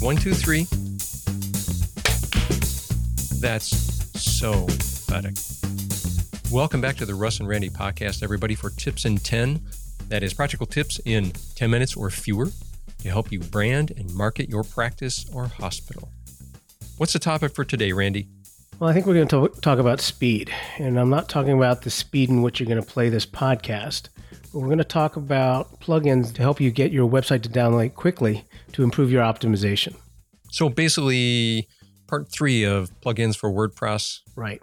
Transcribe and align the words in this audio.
One, 0.00 0.16
two, 0.16 0.32
three. 0.32 0.64
That's 3.38 3.66
so 4.18 4.64
pathetic. 4.64 5.34
Welcome 6.50 6.80
back 6.80 6.96
to 6.96 7.04
the 7.04 7.14
Russ 7.14 7.38
and 7.38 7.46
Randy 7.46 7.68
podcast, 7.68 8.22
everybody, 8.22 8.54
for 8.54 8.70
Tips 8.70 9.04
in 9.04 9.18
10. 9.18 9.60
That 10.08 10.22
is 10.22 10.32
practical 10.32 10.64
tips 10.64 11.00
in 11.04 11.32
10 11.56 11.70
minutes 11.70 11.96
or 11.96 12.08
fewer 12.08 12.48
to 13.02 13.08
help 13.10 13.30
you 13.30 13.40
brand 13.40 13.90
and 13.90 14.10
market 14.14 14.48
your 14.48 14.64
practice 14.64 15.26
or 15.34 15.48
hospital. 15.48 16.08
What's 16.96 17.12
the 17.12 17.18
topic 17.18 17.54
for 17.54 17.66
today, 17.66 17.92
Randy? 17.92 18.26
Well, 18.78 18.88
I 18.88 18.94
think 18.94 19.04
we're 19.04 19.22
going 19.22 19.28
to 19.28 19.60
talk 19.60 19.78
about 19.78 20.00
speed. 20.00 20.50
And 20.78 20.98
I'm 20.98 21.10
not 21.10 21.28
talking 21.28 21.52
about 21.52 21.82
the 21.82 21.90
speed 21.90 22.30
in 22.30 22.40
which 22.40 22.58
you're 22.58 22.68
going 22.68 22.82
to 22.82 22.90
play 22.90 23.10
this 23.10 23.26
podcast. 23.26 24.08
We're 24.52 24.66
going 24.66 24.78
to 24.78 24.84
talk 24.84 25.16
about 25.16 25.80
plugins 25.80 26.34
to 26.34 26.42
help 26.42 26.60
you 26.60 26.72
get 26.72 26.90
your 26.90 27.08
website 27.08 27.42
to 27.42 27.48
download 27.48 27.94
quickly 27.94 28.44
to 28.72 28.82
improve 28.82 29.10
your 29.10 29.22
optimization. 29.22 29.94
So 30.50 30.68
basically, 30.68 31.68
part 32.08 32.32
three 32.32 32.64
of 32.64 32.90
plugins 33.00 33.36
for 33.36 33.50
WordPress. 33.50 34.18
Right. 34.34 34.60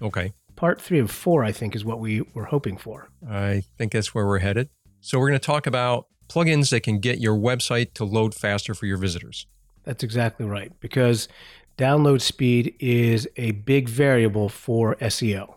Okay. 0.00 0.32
Part 0.56 0.80
three 0.80 0.98
of 1.00 1.10
four, 1.10 1.44
I 1.44 1.52
think, 1.52 1.76
is 1.76 1.84
what 1.84 2.00
we 2.00 2.22
were 2.32 2.46
hoping 2.46 2.78
for. 2.78 3.10
I 3.28 3.64
think 3.76 3.92
that's 3.92 4.14
where 4.14 4.26
we're 4.26 4.38
headed. 4.38 4.70
So 5.02 5.18
we're 5.18 5.28
going 5.28 5.38
to 5.38 5.46
talk 5.46 5.66
about 5.66 6.06
plugins 6.28 6.70
that 6.70 6.82
can 6.82 6.98
get 6.98 7.20
your 7.20 7.36
website 7.36 7.92
to 7.94 8.04
load 8.04 8.34
faster 8.34 8.72
for 8.72 8.86
your 8.86 8.96
visitors. 8.96 9.46
That's 9.84 10.02
exactly 10.02 10.46
right. 10.46 10.72
Because 10.80 11.28
download 11.76 12.22
speed 12.22 12.74
is 12.80 13.28
a 13.36 13.50
big 13.50 13.88
variable 13.88 14.48
for 14.48 14.96
SEO. 14.96 15.56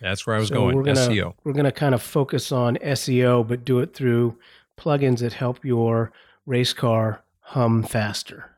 That's 0.00 0.26
where 0.26 0.36
I 0.36 0.38
was 0.38 0.48
so 0.48 0.54
going. 0.54 0.76
We're 0.76 0.84
gonna, 0.84 1.00
SEO. 1.00 1.34
We're 1.44 1.52
going 1.52 1.64
to 1.64 1.72
kind 1.72 1.94
of 1.94 2.02
focus 2.02 2.52
on 2.52 2.76
SEO, 2.76 3.46
but 3.46 3.64
do 3.64 3.80
it 3.80 3.94
through 3.94 4.38
plugins 4.78 5.18
that 5.18 5.34
help 5.34 5.64
your 5.64 6.12
race 6.46 6.72
car 6.72 7.22
hum 7.40 7.82
faster. 7.82 8.50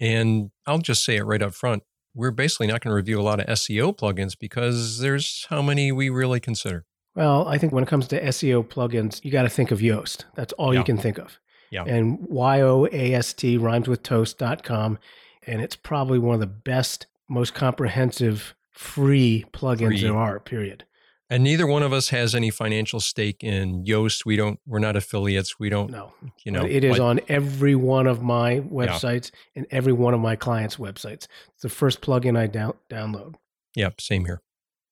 And 0.00 0.50
I'll 0.66 0.78
just 0.78 1.04
say 1.04 1.16
it 1.16 1.24
right 1.24 1.42
up 1.42 1.54
front. 1.54 1.82
We're 2.14 2.30
basically 2.30 2.68
not 2.68 2.80
going 2.80 2.90
to 2.90 2.94
review 2.94 3.20
a 3.20 3.22
lot 3.22 3.40
of 3.40 3.46
SEO 3.46 3.96
plugins 3.96 4.38
because 4.38 5.00
there's 5.00 5.46
how 5.50 5.62
many 5.62 5.90
we 5.90 6.10
really 6.10 6.40
consider. 6.40 6.84
Well, 7.14 7.46
I 7.46 7.58
think 7.58 7.72
when 7.72 7.82
it 7.82 7.88
comes 7.88 8.06
to 8.08 8.22
SEO 8.22 8.66
plugins, 8.66 9.24
you 9.24 9.30
got 9.30 9.42
to 9.42 9.48
think 9.48 9.70
of 9.70 9.80
Yoast. 9.80 10.24
That's 10.34 10.52
all 10.54 10.72
yeah. 10.72 10.80
you 10.80 10.84
can 10.84 10.96
think 10.96 11.18
of. 11.18 11.38
Yeah. 11.70 11.84
And 11.84 12.18
Y 12.28 12.60
O 12.60 12.86
A 12.92 13.14
S 13.14 13.32
T 13.32 13.56
rhymes 13.56 13.88
with 13.88 14.02
toast.com. 14.02 14.98
And 15.46 15.60
it's 15.60 15.76
probably 15.76 16.18
one 16.18 16.34
of 16.34 16.40
the 16.40 16.46
best, 16.46 17.06
most 17.28 17.54
comprehensive 17.54 18.54
free 18.74 19.44
plugins 19.52 19.86
free. 19.86 20.02
there 20.02 20.16
are, 20.16 20.40
period. 20.40 20.84
And 21.30 21.42
neither 21.42 21.66
one 21.66 21.82
of 21.82 21.92
us 21.92 22.10
has 22.10 22.34
any 22.34 22.50
financial 22.50 23.00
stake 23.00 23.42
in 23.42 23.84
Yoast. 23.84 24.26
We 24.26 24.36
don't. 24.36 24.60
We're 24.66 24.78
not 24.78 24.94
affiliates. 24.94 25.58
We 25.58 25.70
don't. 25.70 25.90
No. 25.90 26.12
You 26.44 26.52
know, 26.52 26.64
it 26.64 26.84
is 26.84 27.00
on 27.00 27.20
every 27.28 27.74
one 27.74 28.06
of 28.06 28.22
my 28.22 28.60
websites 28.60 29.30
yeah. 29.32 29.60
and 29.60 29.66
every 29.70 29.92
one 29.92 30.12
of 30.12 30.20
my 30.20 30.36
clients' 30.36 30.76
websites. 30.76 31.26
It's 31.54 31.62
the 31.62 31.70
first 31.70 32.02
plugin 32.02 32.38
I 32.38 32.46
down, 32.46 32.74
download. 32.90 33.36
Yep. 33.74 34.00
Same 34.02 34.26
here. 34.26 34.42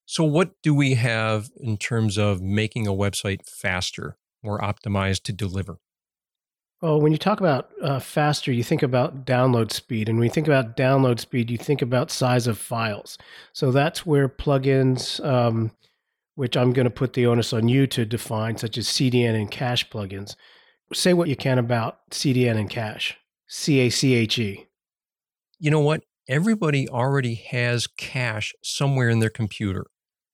So, 0.05 0.23
what 0.23 0.51
do 0.63 0.73
we 0.73 0.95
have 0.95 1.49
in 1.55 1.77
terms 1.77 2.17
of 2.17 2.41
making 2.41 2.87
a 2.87 2.93
website 2.93 3.47
faster, 3.47 4.17
more 4.43 4.59
optimized 4.59 5.23
to 5.23 5.33
deliver? 5.33 5.77
Well, 6.83 6.99
when 6.99 7.13
you 7.13 7.17
talk 7.17 7.39
about 7.39 7.69
uh, 7.81 8.01
faster, 8.01 8.51
you 8.51 8.61
think 8.61 8.83
about 8.83 9.25
download 9.25 9.71
speed. 9.71 10.09
And 10.09 10.19
when 10.19 10.25
you 10.25 10.33
think 10.33 10.47
about 10.49 10.75
download 10.75 11.17
speed, 11.17 11.49
you 11.49 11.57
think 11.57 11.81
about 11.81 12.11
size 12.11 12.45
of 12.45 12.57
files. 12.57 13.17
So 13.53 13.71
that's 13.71 14.05
where 14.05 14.27
plugins, 14.27 15.25
um, 15.25 15.71
which 16.35 16.57
I'm 16.57 16.73
going 16.73 16.83
to 16.83 16.91
put 16.91 17.13
the 17.13 17.25
onus 17.25 17.53
on 17.53 17.69
you 17.69 17.87
to 17.87 18.03
define, 18.05 18.57
such 18.57 18.77
as 18.77 18.89
CDN 18.89 19.33
and 19.33 19.49
cache 19.49 19.89
plugins. 19.89 20.35
Say 20.93 21.13
what 21.13 21.29
you 21.29 21.37
can 21.37 21.57
about 21.57 21.99
CDN 22.11 22.57
and 22.57 22.69
cache. 22.69 23.15
C 23.47 23.79
A 23.79 23.89
C 23.89 24.13
H 24.15 24.37
E. 24.37 24.67
You 25.59 25.71
know 25.71 25.79
what? 25.79 26.03
Everybody 26.27 26.89
already 26.89 27.35
has 27.35 27.87
cache 27.87 28.53
somewhere 28.61 29.07
in 29.07 29.19
their 29.19 29.29
computer. 29.29 29.85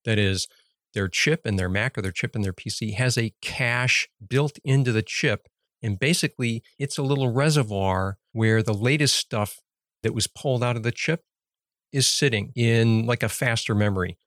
That 0.04 0.18
is, 0.18 0.48
their 0.96 1.10
chip 1.10 1.46
in 1.46 1.58
their 1.58 1.70
Mac 1.70 1.96
or 1.96 2.02
their 2.02 2.12
chip 2.12 2.36
in 2.36 2.42
their 2.42 2.54
PC 2.54 2.96
has 2.96 3.20
a 3.20 3.36
cache 3.40 4.10
built 4.28 4.58
into 4.64 4.92
the 4.92 5.04
chip 5.04 5.48
and 5.82 6.00
basically, 6.00 6.64
it's 6.78 6.98
a 6.98 7.04
little 7.04 7.32
reservoir 7.32 8.18
where 8.32 8.62
the 8.62 8.74
latest 8.74 9.16
stuff 9.16 9.60
that 10.04 10.14
was 10.14 10.28
pulled 10.28 10.64
out 10.64 10.76
of 10.76 10.84
the 10.84 10.92
chip 10.92 11.24
is 11.92 12.08
sitting 12.08 12.52
in 12.56 13.06
like 13.06 13.24
a 13.24 13.30
faster 13.30 13.74
memory. 13.74 14.18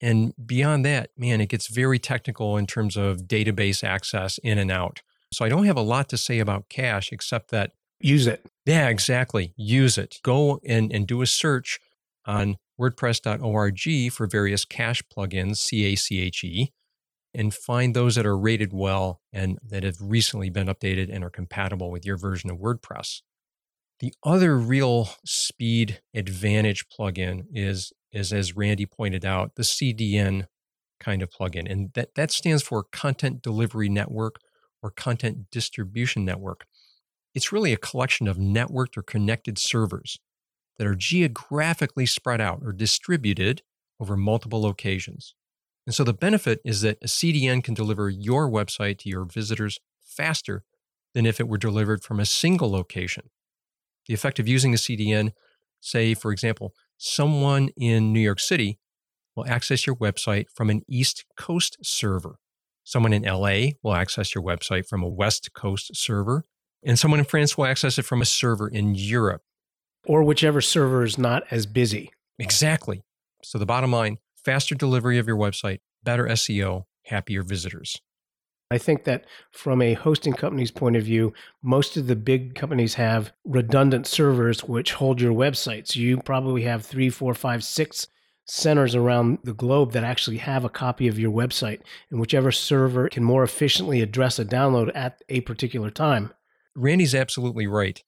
And 0.00 0.34
beyond 0.44 0.84
that, 0.84 1.10
man, 1.16 1.40
it 1.40 1.48
gets 1.48 1.68
very 1.68 1.98
technical 1.98 2.56
in 2.56 2.66
terms 2.66 2.96
of 2.96 3.22
database 3.22 3.82
access 3.82 4.38
in 4.38 4.58
and 4.58 4.70
out. 4.70 5.00
So 5.32 5.44
I 5.44 5.48
don't 5.48 5.64
have 5.64 5.76
a 5.76 5.82
lot 5.82 6.08
to 6.10 6.16
say 6.16 6.38
about 6.38 6.68
cache 6.68 7.10
except 7.12 7.50
that 7.50 7.72
use 8.00 8.26
it. 8.26 8.44
Yeah, 8.66 8.88
exactly. 8.88 9.54
Use 9.56 9.96
it. 9.96 10.18
Go 10.22 10.60
and, 10.66 10.92
and 10.92 11.06
do 11.06 11.22
a 11.22 11.26
search 11.26 11.78
on 12.26 12.56
WordPress.org 12.80 14.12
for 14.12 14.26
various 14.26 14.64
cache 14.64 15.02
plugins, 15.14 15.56
C 15.56 15.92
A 15.92 15.96
C 15.96 16.20
H 16.20 16.44
E, 16.44 16.72
and 17.36 17.52
find 17.52 17.94
those 17.94 18.14
that 18.14 18.26
are 18.26 18.36
rated 18.36 18.72
well 18.72 19.20
and 19.32 19.58
that 19.62 19.84
have 19.84 19.96
recently 20.00 20.48
been 20.48 20.68
updated 20.68 21.14
and 21.14 21.22
are 21.22 21.30
compatible 21.30 21.90
with 21.90 22.04
your 22.04 22.16
version 22.16 22.50
of 22.50 22.56
WordPress. 22.56 23.20
The 24.00 24.12
other 24.24 24.56
real 24.56 25.10
speed 25.24 26.00
advantage 26.14 26.86
plugin 26.88 27.44
is, 27.52 27.92
is 28.10 28.32
as 28.32 28.56
Randy 28.56 28.86
pointed 28.86 29.24
out, 29.24 29.54
the 29.56 29.62
CDN 29.62 30.46
kind 30.98 31.22
of 31.22 31.30
plugin. 31.30 31.70
And 31.70 31.90
that, 31.94 32.14
that 32.14 32.30
stands 32.30 32.62
for 32.62 32.82
Content 32.82 33.42
Delivery 33.42 33.90
Network 33.90 34.36
or 34.82 34.90
Content 34.90 35.50
Distribution 35.50 36.24
Network. 36.24 36.66
It's 37.34 37.52
really 37.52 37.74
a 37.74 37.78
collection 37.78 38.28
of 38.28 38.38
networked 38.38 38.96
or 38.96 39.02
connected 39.02 39.58
servers 39.58 40.18
that 40.78 40.86
are 40.86 40.94
geographically 40.94 42.06
spread 42.06 42.40
out 42.40 42.60
or 42.62 42.72
distributed 42.72 43.62
over 44.00 44.16
multiple 44.16 44.62
locations. 44.62 45.34
And 45.86 45.94
so 45.94 46.02
the 46.02 46.12
benefit 46.12 46.60
is 46.64 46.80
that 46.80 46.98
a 47.02 47.06
CDN 47.06 47.62
can 47.62 47.74
deliver 47.74 48.10
your 48.10 48.50
website 48.50 48.98
to 48.98 49.08
your 49.08 49.24
visitors 49.24 49.78
faster 50.04 50.64
than 51.14 51.26
if 51.26 51.38
it 51.40 51.48
were 51.48 51.58
delivered 51.58 52.02
from 52.02 52.18
a 52.18 52.26
single 52.26 52.70
location. 52.70 53.30
The 54.06 54.14
effect 54.14 54.38
of 54.38 54.48
using 54.48 54.74
a 54.74 54.76
CDN, 54.76 55.32
say, 55.80 56.14
for 56.14 56.32
example, 56.32 56.74
someone 56.98 57.70
in 57.76 58.12
New 58.12 58.20
York 58.20 58.40
City 58.40 58.78
will 59.36 59.46
access 59.46 59.86
your 59.86 59.96
website 59.96 60.46
from 60.54 60.70
an 60.70 60.82
East 60.88 61.24
Coast 61.38 61.76
server. 61.82 62.38
Someone 62.84 63.12
in 63.12 63.22
LA 63.22 63.72
will 63.82 63.94
access 63.94 64.34
your 64.34 64.42
website 64.42 64.86
from 64.86 65.02
a 65.02 65.08
West 65.08 65.52
Coast 65.54 65.94
server. 65.94 66.44
And 66.84 66.98
someone 66.98 67.18
in 67.18 67.26
France 67.26 67.58
will 67.58 67.66
access 67.66 67.98
it 67.98 68.04
from 68.04 68.22
a 68.22 68.26
server 68.26 68.68
in 68.68 68.94
Europe. 68.94 69.42
Or 70.04 70.22
whichever 70.22 70.60
server 70.60 71.02
is 71.02 71.18
not 71.18 71.42
as 71.50 71.66
busy. 71.66 72.12
Exactly. 72.38 73.02
So 73.42 73.58
the 73.58 73.66
bottom 73.66 73.90
line 73.90 74.18
faster 74.46 74.76
delivery 74.76 75.18
of 75.18 75.26
your 75.26 75.36
website, 75.36 75.80
better 76.04 76.24
SEO, 76.28 76.84
happier 77.06 77.42
visitors. 77.42 78.00
I 78.70 78.78
think 78.78 79.02
that 79.02 79.24
from 79.50 79.82
a 79.82 79.94
hosting 79.94 80.34
company's 80.34 80.70
point 80.70 80.94
of 80.94 81.02
view, 81.02 81.32
most 81.64 81.96
of 81.96 82.06
the 82.06 82.14
big 82.14 82.54
companies 82.54 82.94
have 82.94 83.32
redundant 83.44 84.06
servers 84.06 84.62
which 84.62 84.92
hold 84.92 85.20
your 85.20 85.32
websites. 85.32 85.96
You 85.96 86.18
probably 86.18 86.62
have 86.62 86.86
three, 86.86 87.10
four, 87.10 87.34
five, 87.34 87.64
six 87.64 88.06
centers 88.44 88.94
around 88.94 89.38
the 89.42 89.52
globe 89.52 89.90
that 89.92 90.04
actually 90.04 90.36
have 90.36 90.64
a 90.64 90.68
copy 90.68 91.08
of 91.08 91.18
your 91.18 91.32
website, 91.32 91.80
and 92.10 92.20
whichever 92.20 92.52
server 92.52 93.08
can 93.08 93.24
more 93.24 93.42
efficiently 93.42 94.00
address 94.00 94.38
a 94.38 94.44
download 94.44 94.92
at 94.94 95.22
a 95.28 95.40
particular 95.40 95.90
time. 95.90 96.32
Randy's 96.76 97.16
absolutely 97.16 97.66
right. 97.66 98.00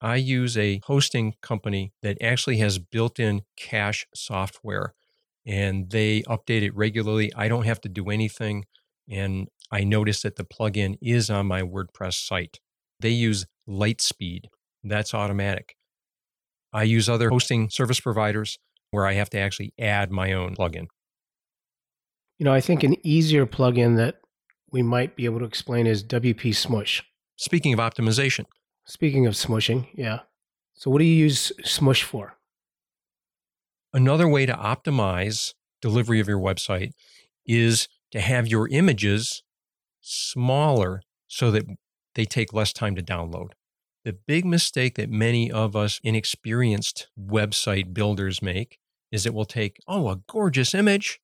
I 0.00 0.16
use 0.16 0.56
a 0.56 0.80
hosting 0.84 1.34
company 1.42 1.92
that 2.02 2.16
actually 2.22 2.56
has 2.56 2.78
built 2.78 3.20
in 3.20 3.42
cache 3.56 4.06
software 4.14 4.94
and 5.46 5.90
they 5.90 6.22
update 6.22 6.62
it 6.62 6.74
regularly. 6.74 7.32
I 7.34 7.48
don't 7.48 7.64
have 7.64 7.80
to 7.82 7.88
do 7.88 8.10
anything. 8.10 8.64
And 9.10 9.48
I 9.70 9.84
notice 9.84 10.22
that 10.22 10.36
the 10.36 10.44
plugin 10.44 10.96
is 11.02 11.30
on 11.30 11.46
my 11.46 11.62
WordPress 11.62 12.14
site. 12.14 12.60
They 13.00 13.10
use 13.10 13.46
LiteSpeed, 13.68 14.44
that's 14.84 15.14
automatic. 15.14 15.76
I 16.72 16.84
use 16.84 17.08
other 17.08 17.28
hosting 17.28 17.70
service 17.70 18.00
providers 18.00 18.58
where 18.90 19.06
I 19.06 19.14
have 19.14 19.30
to 19.30 19.38
actually 19.38 19.72
add 19.78 20.10
my 20.10 20.32
own 20.32 20.54
plugin. 20.54 20.86
You 22.38 22.44
know, 22.44 22.52
I 22.52 22.60
think 22.60 22.82
an 22.82 22.96
easier 23.06 23.46
plugin 23.46 23.96
that 23.96 24.16
we 24.70 24.82
might 24.82 25.16
be 25.16 25.24
able 25.26 25.38
to 25.40 25.44
explain 25.44 25.86
is 25.86 26.02
WP 26.02 26.54
Smush. 26.54 27.02
Speaking 27.36 27.72
of 27.72 27.78
optimization. 27.78 28.46
Speaking 28.84 29.26
of 29.26 29.34
smushing, 29.34 29.86
yeah. 29.94 30.20
So, 30.74 30.90
what 30.90 30.98
do 30.98 31.04
you 31.04 31.14
use 31.14 31.52
Smush 31.64 32.02
for? 32.02 32.36
Another 33.92 34.28
way 34.28 34.46
to 34.46 34.54
optimize 34.54 35.54
delivery 35.80 36.20
of 36.20 36.28
your 36.28 36.38
website 36.38 36.92
is 37.46 37.88
to 38.10 38.20
have 38.20 38.46
your 38.46 38.68
images 38.68 39.42
smaller 40.00 41.02
so 41.26 41.50
that 41.50 41.64
they 42.14 42.24
take 42.24 42.52
less 42.52 42.72
time 42.72 42.94
to 42.94 43.02
download. 43.02 43.50
The 44.04 44.12
big 44.12 44.44
mistake 44.44 44.96
that 44.96 45.10
many 45.10 45.50
of 45.50 45.76
us 45.76 46.00
inexperienced 46.02 47.08
website 47.18 47.94
builders 47.94 48.42
make 48.42 48.78
is 49.10 49.26
it 49.26 49.34
will 49.34 49.44
take, 49.44 49.78
oh, 49.86 50.08
a 50.08 50.20
gorgeous 50.28 50.74
image, 50.74 51.20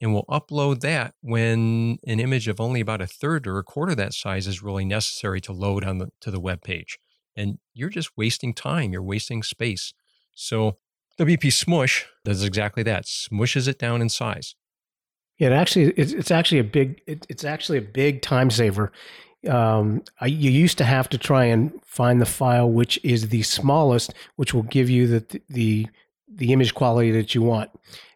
and 0.00 0.12
we'll 0.12 0.24
upload 0.24 0.80
that 0.80 1.14
when 1.20 1.98
an 2.06 2.20
image 2.20 2.48
of 2.48 2.60
only 2.60 2.80
about 2.80 3.00
a 3.00 3.06
third 3.06 3.46
or 3.46 3.58
a 3.58 3.64
quarter 3.64 3.94
that 3.94 4.14
size 4.14 4.46
is 4.46 4.62
really 4.62 4.84
necessary 4.84 5.40
to 5.42 5.52
load 5.52 5.84
on 5.84 5.98
the, 5.98 6.08
to 6.20 6.30
the 6.30 6.40
web 6.40 6.62
page. 6.62 6.98
and 7.36 7.58
you're 7.74 7.90
just 7.90 8.16
wasting 8.16 8.54
time. 8.54 8.92
You're 8.92 9.02
wasting 9.02 9.42
space. 9.42 9.92
So 10.34 10.78
WP 11.18 11.52
Smush 11.52 12.06
does 12.24 12.44
exactly 12.44 12.82
that. 12.82 13.04
Smushes 13.04 13.68
it 13.68 13.78
down 13.78 14.02
in 14.02 14.08
size. 14.08 14.54
Yeah, 15.38 15.48
it 15.48 15.52
actually 15.52 15.90
it's, 15.96 16.12
it's 16.12 16.30
actually 16.30 16.58
a 16.58 16.64
big 16.64 17.00
it, 17.06 17.26
it's 17.28 17.44
actually 17.44 17.78
a 17.78 17.82
big 17.82 18.22
time 18.22 18.50
saver. 18.50 18.92
Um, 19.48 20.02
I, 20.20 20.26
you 20.26 20.50
used 20.50 20.78
to 20.78 20.84
have 20.84 21.08
to 21.10 21.18
try 21.18 21.44
and 21.44 21.72
find 21.84 22.20
the 22.20 22.26
file 22.26 22.70
which 22.70 22.98
is 23.04 23.28
the 23.28 23.42
smallest, 23.42 24.14
which 24.36 24.54
will 24.54 24.62
give 24.62 24.88
you 24.90 25.06
the 25.06 25.40
the 25.48 25.88
the 26.28 26.52
image 26.52 26.74
quality 26.74 27.10
that 27.12 27.34
you 27.34 27.42
want. 27.42 27.70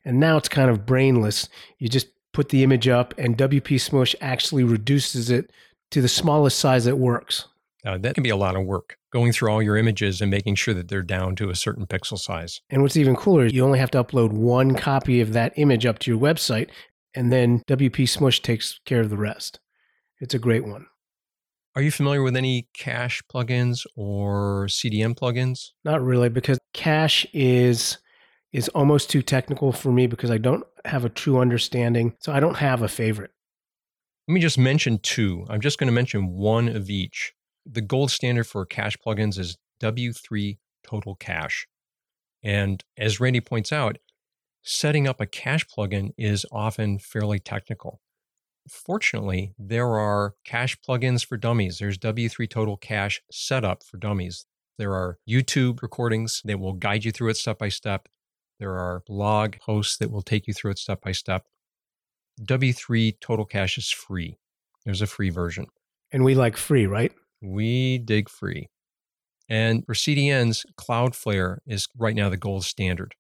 And 0.04 0.18
now 0.18 0.36
it's 0.36 0.48
kind 0.48 0.70
of 0.70 0.86
brainless. 0.86 1.48
You 1.78 1.88
just 1.88 2.08
put 2.32 2.48
the 2.48 2.62
image 2.62 2.88
up, 2.88 3.14
and 3.18 3.36
WP 3.36 3.80
Smush 3.80 4.14
actually 4.20 4.64
reduces 4.64 5.30
it 5.30 5.50
to 5.90 6.00
the 6.00 6.08
smallest 6.08 6.58
size 6.58 6.84
that 6.84 6.96
works. 6.96 7.46
Uh, 7.84 7.98
that 7.98 8.14
can 8.14 8.22
be 8.22 8.30
a 8.30 8.36
lot 8.36 8.56
of 8.56 8.66
work 8.66 8.96
going 9.12 9.32
through 9.32 9.50
all 9.50 9.62
your 9.62 9.76
images 9.76 10.20
and 10.20 10.30
making 10.30 10.54
sure 10.54 10.74
that 10.74 10.88
they're 10.88 11.02
down 11.02 11.34
to 11.36 11.50
a 11.50 11.54
certain 11.54 11.86
pixel 11.86 12.18
size. 12.18 12.60
And 12.70 12.82
what's 12.82 12.96
even 12.96 13.16
cooler, 13.16 13.46
is 13.46 13.52
you 13.52 13.64
only 13.64 13.78
have 13.78 13.90
to 13.92 14.04
upload 14.04 14.32
one 14.32 14.74
copy 14.74 15.20
of 15.20 15.32
that 15.32 15.52
image 15.56 15.86
up 15.86 15.98
to 16.00 16.10
your 16.10 16.20
website, 16.20 16.68
and 17.14 17.32
then 17.32 17.62
WP 17.68 18.08
Smush 18.08 18.40
takes 18.40 18.78
care 18.84 19.00
of 19.00 19.10
the 19.10 19.16
rest. 19.16 19.60
It's 20.20 20.34
a 20.34 20.38
great 20.38 20.66
one. 20.66 20.86
Are 21.76 21.82
you 21.82 21.90
familiar 21.90 22.22
with 22.22 22.36
any 22.36 22.68
cache 22.74 23.22
plugins 23.32 23.86
or 23.96 24.66
CDN 24.66 25.14
plugins? 25.14 25.70
Not 25.84 26.02
really, 26.02 26.28
because 26.28 26.58
cache 26.74 27.26
is 27.32 27.98
is 28.52 28.68
almost 28.70 29.08
too 29.08 29.22
technical 29.22 29.72
for 29.72 29.92
me 29.92 30.08
because 30.08 30.30
I 30.30 30.38
don't 30.38 30.64
have 30.84 31.04
a 31.04 31.08
true 31.08 31.38
understanding. 31.38 32.14
So 32.18 32.32
I 32.32 32.40
don't 32.40 32.56
have 32.56 32.82
a 32.82 32.88
favorite. 32.88 33.30
Let 34.26 34.34
me 34.34 34.40
just 34.40 34.58
mention 34.58 34.98
two. 34.98 35.46
I'm 35.48 35.60
just 35.60 35.78
going 35.78 35.86
to 35.86 35.92
mention 35.92 36.28
one 36.28 36.68
of 36.68 36.90
each. 36.90 37.32
The 37.72 37.80
gold 37.80 38.10
standard 38.10 38.44
for 38.44 38.66
cache 38.66 38.96
plugins 38.98 39.38
is 39.38 39.56
W3 39.80 40.58
Total 40.84 41.14
Cache. 41.14 41.68
And 42.42 42.82
as 42.98 43.20
Randy 43.20 43.40
points 43.40 43.70
out, 43.70 43.98
setting 44.62 45.06
up 45.06 45.20
a 45.20 45.26
cache 45.26 45.66
plugin 45.66 46.10
is 46.18 46.44
often 46.50 46.98
fairly 46.98 47.38
technical. 47.38 48.00
Fortunately, 48.68 49.52
there 49.56 49.88
are 49.88 50.34
cache 50.44 50.76
plugins 50.80 51.24
for 51.24 51.36
dummies. 51.36 51.78
There's 51.78 51.96
W3 51.98 52.50
Total 52.50 52.76
Cache 52.76 53.22
Setup 53.30 53.84
for 53.84 53.98
dummies. 53.98 54.46
There 54.76 54.94
are 54.94 55.18
YouTube 55.28 55.80
recordings 55.80 56.42
that 56.44 56.58
will 56.58 56.72
guide 56.72 57.04
you 57.04 57.12
through 57.12 57.28
it 57.28 57.36
step 57.36 57.58
by 57.58 57.68
step. 57.68 58.08
There 58.58 58.76
are 58.76 59.04
blog 59.06 59.56
posts 59.60 59.96
that 59.98 60.10
will 60.10 60.22
take 60.22 60.46
you 60.48 60.54
through 60.54 60.72
it 60.72 60.78
step 60.78 61.02
by 61.02 61.12
step. 61.12 61.44
W3 62.42 63.20
Total 63.20 63.44
Cache 63.44 63.78
is 63.78 63.90
free. 63.90 64.38
There's 64.84 65.02
a 65.02 65.06
free 65.06 65.30
version. 65.30 65.66
And 66.10 66.24
we 66.24 66.34
like 66.34 66.56
free, 66.56 66.86
right? 66.86 67.12
We 67.40 67.98
dig 67.98 68.28
free. 68.28 68.68
And 69.48 69.84
for 69.84 69.94
CDNs, 69.94 70.64
Cloudflare 70.78 71.58
is 71.66 71.88
right 71.98 72.14
now 72.14 72.28
the 72.28 72.36
gold 72.36 72.64
standard. 72.64 73.14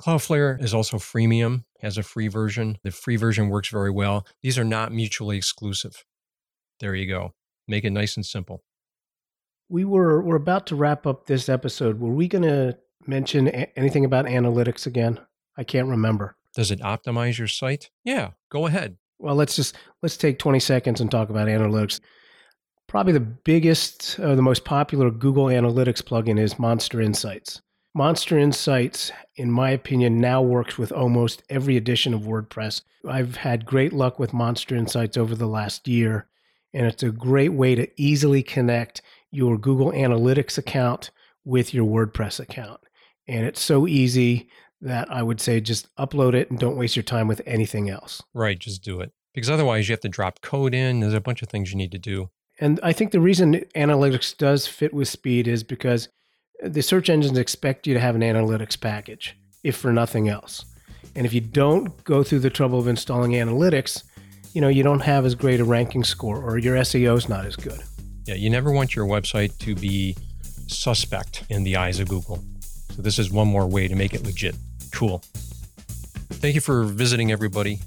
Cloudflare 0.00 0.62
is 0.62 0.74
also 0.74 0.98
freemium, 0.98 1.64
has 1.80 1.96
a 1.96 2.02
free 2.02 2.28
version. 2.28 2.78
The 2.82 2.90
free 2.90 3.16
version 3.16 3.48
works 3.48 3.68
very 3.68 3.90
well. 3.90 4.26
These 4.42 4.58
are 4.58 4.64
not 4.64 4.92
mutually 4.92 5.36
exclusive. 5.36 6.04
There 6.80 6.94
you 6.94 7.06
go. 7.06 7.34
Make 7.68 7.84
it 7.84 7.90
nice 7.90 8.16
and 8.16 8.26
simple. 8.26 8.64
We 9.68 9.84
were 9.84 10.20
we're 10.22 10.36
about 10.36 10.66
to 10.66 10.76
wrap 10.76 11.06
up 11.06 11.26
this 11.26 11.48
episode. 11.48 12.00
Were 12.00 12.12
we 12.12 12.28
going 12.28 12.42
to 12.42 12.76
mention 13.06 13.48
a- 13.48 13.78
anything 13.78 14.04
about 14.04 14.26
analytics 14.26 14.86
again? 14.86 15.20
I 15.56 15.64
can't 15.64 15.88
remember. 15.88 16.36
Does 16.54 16.70
it 16.70 16.80
optimize 16.80 17.38
your 17.38 17.48
site? 17.48 17.90
Yeah, 18.04 18.30
go 18.50 18.66
ahead. 18.66 18.96
Well, 19.18 19.36
let's 19.36 19.56
just 19.56 19.76
let's 20.02 20.16
take 20.16 20.38
20 20.38 20.58
seconds 20.58 21.00
and 21.00 21.10
talk 21.10 21.30
about 21.30 21.48
analytics. 21.48 22.00
Probably 22.92 23.14
the 23.14 23.20
biggest, 23.20 24.20
uh, 24.20 24.34
the 24.34 24.42
most 24.42 24.66
popular 24.66 25.10
Google 25.10 25.46
Analytics 25.46 26.02
plugin 26.02 26.38
is 26.38 26.58
Monster 26.58 27.00
Insights. 27.00 27.62
Monster 27.94 28.38
Insights, 28.38 29.10
in 29.36 29.50
my 29.50 29.70
opinion, 29.70 30.18
now 30.18 30.42
works 30.42 30.76
with 30.76 30.92
almost 30.92 31.42
every 31.48 31.78
edition 31.78 32.12
of 32.12 32.24
WordPress. 32.24 32.82
I've 33.08 33.36
had 33.36 33.64
great 33.64 33.94
luck 33.94 34.18
with 34.18 34.34
Monster 34.34 34.76
Insights 34.76 35.16
over 35.16 35.34
the 35.34 35.46
last 35.46 35.88
year, 35.88 36.28
and 36.74 36.84
it's 36.86 37.02
a 37.02 37.10
great 37.10 37.54
way 37.54 37.74
to 37.74 37.88
easily 37.96 38.42
connect 38.42 39.00
your 39.30 39.56
Google 39.56 39.92
Analytics 39.92 40.58
account 40.58 41.12
with 41.46 41.72
your 41.72 41.86
WordPress 41.86 42.40
account. 42.40 42.80
And 43.26 43.46
it's 43.46 43.62
so 43.62 43.86
easy 43.86 44.50
that 44.82 45.10
I 45.10 45.22
would 45.22 45.40
say 45.40 45.62
just 45.62 45.88
upload 45.96 46.34
it 46.34 46.50
and 46.50 46.58
don't 46.58 46.76
waste 46.76 46.96
your 46.96 47.04
time 47.04 47.26
with 47.26 47.40
anything 47.46 47.88
else. 47.88 48.22
Right, 48.34 48.58
just 48.58 48.84
do 48.84 49.00
it. 49.00 49.12
Because 49.32 49.48
otherwise, 49.48 49.88
you 49.88 49.94
have 49.94 50.00
to 50.00 50.10
drop 50.10 50.42
code 50.42 50.74
in. 50.74 51.00
There's 51.00 51.14
a 51.14 51.22
bunch 51.22 51.40
of 51.40 51.48
things 51.48 51.72
you 51.72 51.78
need 51.78 51.92
to 51.92 51.98
do. 51.98 52.28
And 52.62 52.78
I 52.80 52.92
think 52.92 53.10
the 53.10 53.18
reason 53.18 53.54
analytics 53.74 54.38
does 54.38 54.68
fit 54.68 54.94
with 54.94 55.08
speed 55.08 55.48
is 55.48 55.64
because 55.64 56.08
the 56.62 56.80
search 56.80 57.10
engines 57.10 57.36
expect 57.36 57.88
you 57.88 57.94
to 57.94 57.98
have 57.98 58.14
an 58.14 58.20
analytics 58.20 58.80
package, 58.80 59.36
if 59.64 59.74
for 59.74 59.92
nothing 59.92 60.28
else. 60.28 60.64
And 61.16 61.26
if 61.26 61.32
you 61.32 61.40
don't 61.40 62.04
go 62.04 62.22
through 62.22 62.38
the 62.38 62.50
trouble 62.50 62.78
of 62.78 62.86
installing 62.86 63.32
analytics, 63.32 64.04
you 64.52 64.60
know, 64.60 64.68
you 64.68 64.84
don't 64.84 65.00
have 65.00 65.26
as 65.26 65.34
great 65.34 65.58
a 65.58 65.64
ranking 65.64 66.04
score 66.04 66.40
or 66.40 66.56
your 66.56 66.76
SEO 66.76 67.18
is 67.18 67.28
not 67.28 67.46
as 67.46 67.56
good. 67.56 67.80
Yeah, 68.26 68.34
you 68.34 68.48
never 68.48 68.70
want 68.70 68.94
your 68.94 69.06
website 69.06 69.58
to 69.58 69.74
be 69.74 70.14
suspect 70.68 71.42
in 71.48 71.64
the 71.64 71.74
eyes 71.76 71.98
of 71.98 72.08
Google. 72.08 72.44
So 72.94 73.02
this 73.02 73.18
is 73.18 73.32
one 73.32 73.48
more 73.48 73.66
way 73.66 73.88
to 73.88 73.96
make 73.96 74.14
it 74.14 74.22
legit. 74.22 74.54
Cool. 74.92 75.20
Thank 76.34 76.54
you 76.54 76.60
for 76.60 76.84
visiting, 76.84 77.32
everybody. 77.32 77.80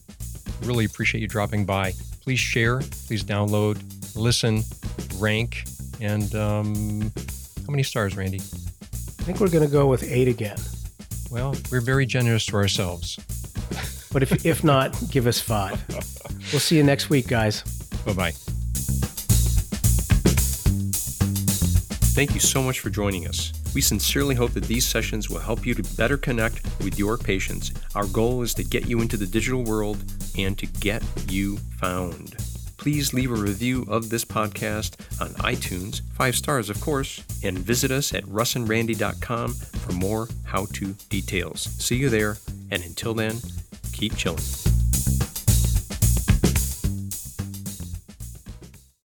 Really 0.64 0.84
appreciate 0.84 1.22
you 1.22 1.30
dropping 1.30 1.66
by. 1.66 1.94
Please 2.20 2.42
share, 2.42 2.82
please 3.08 3.24
download, 3.24 3.80
listen, 4.16 4.64
rank, 5.18 5.66
and 6.02 6.34
um, 6.36 7.12
how 7.66 7.72
many 7.72 7.84
stars, 7.84 8.16
Randy? 8.16 8.40
I 8.40 9.24
think 9.24 9.40
we're 9.40 9.50
going 9.50 9.66
to 9.66 9.72
go 9.72 9.88
with 9.88 10.04
eight 10.04 10.28
again. 10.28 10.58
Well, 11.32 11.56
we're 11.72 11.82
very 11.82 12.06
generous 12.06 12.46
to 12.48 12.56
ourselves. 12.56 13.18
But 14.12 14.24
if, 14.24 14.46
if 14.46 14.64
not, 14.64 14.96
give 15.12 15.28
us 15.28 15.42
five. 15.42 15.84
We'll 16.52 16.62
see 16.62 16.78
you 16.78 16.84
next 16.84 17.10
week, 17.10 17.28
guys. 17.28 17.64
Bye 18.06 18.14
bye. 18.14 18.32
Thank 22.16 22.34
you 22.34 22.40
so 22.40 22.64
much 22.64 22.80
for 22.80 22.90
joining 22.90 23.28
us. 23.28 23.52
We 23.74 23.82
sincerely 23.82 24.36
hope 24.36 24.52
that 24.52 24.64
these 24.64 24.86
sessions 24.86 25.30
will 25.30 25.40
help 25.40 25.66
you 25.66 25.74
to 25.74 25.84
better 25.98 26.16
connect 26.16 26.64
with 26.82 26.98
your 26.98 27.18
patients. 27.18 27.74
Our 27.94 28.06
goal 28.06 28.42
is 28.42 28.54
to 28.54 28.64
get 28.64 28.88
you 28.88 29.02
into 29.02 29.18
the 29.18 29.28
digital 29.28 29.66
world 29.66 29.98
and 30.38 30.58
to 30.60 30.66
get 30.66 31.04
you 31.28 31.58
found. 31.78 32.38
Please 32.86 33.16
leave 33.16 33.32
a 33.32 33.36
review 33.36 33.84
of 33.88 34.12
this 34.12 34.24
podcast 34.24 34.94
on 35.20 35.30
iTunes, 35.42 36.04
five 36.14 36.36
stars, 36.36 36.70
of 36.70 36.80
course, 36.82 37.20
and 37.44 37.58
visit 37.58 37.90
us 37.90 38.14
at 38.14 38.24
russandrandy.com 38.26 39.54
for 39.54 39.92
more 39.94 40.30
how 40.44 40.68
to 40.74 40.94
details. 41.10 41.62
See 41.62 41.96
you 41.96 42.10
there, 42.10 42.38
and 42.70 42.84
until 42.84 43.16
then, 43.16 43.40
keep 43.92 44.16
chilling. 44.16 44.38